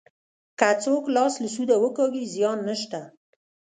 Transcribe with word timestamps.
که 0.59 0.69
څوک 0.83 1.03
لاس 1.15 1.33
له 1.43 1.49
سوده 1.55 1.75
وکاږي 1.83 2.23
زیان 2.33 2.57
نشته. 2.69 2.99